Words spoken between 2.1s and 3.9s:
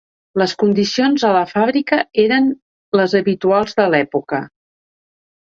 eren les habituals de